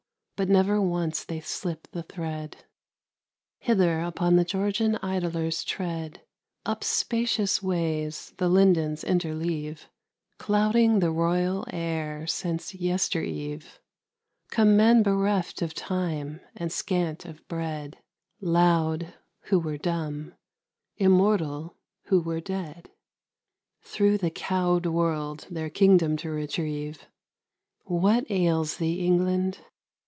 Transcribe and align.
but 0.37 0.49
never 0.49 0.81
once 0.81 1.23
they 1.23 1.39
slip 1.39 1.87
the 1.91 2.01
thread. 2.01 2.65
Hither, 3.59 3.99
upon 4.01 4.37
the 4.37 4.43
Georgian 4.43 4.95
idlers' 4.95 5.63
tread, 5.63 6.23
Up 6.65 6.83
spacious 6.83 7.61
ways 7.61 8.33
the 8.39 8.49
lindens 8.49 9.03
interleave, 9.03 9.87
Clouding 10.39 10.97
the 10.97 11.11
royal 11.11 11.67
air 11.71 12.25
since 12.25 12.73
yester 12.73 13.21
eve, 13.21 13.79
Come 14.49 14.75
men 14.75 15.03
bereft 15.03 15.61
of 15.61 15.75
time, 15.75 16.41
and 16.55 16.71
scant 16.71 17.23
of 17.23 17.47
bread, 17.47 17.99
Loud, 18.39 19.13
who 19.41 19.59
were 19.59 19.77
dumb, 19.77 20.33
immortal, 20.97 21.77
who 22.05 22.19
were 22.19 22.41
dead, 22.41 22.89
Through 23.83 24.17
the 24.17 24.31
cowed 24.31 24.87
world 24.87 25.45
their 25.51 25.69
kingdom 25.69 26.17
to 26.17 26.31
retrieve. 26.31 27.05
What 27.83 28.25
ails 28.31 28.77
thee, 28.77 29.05
England? 29.05 29.59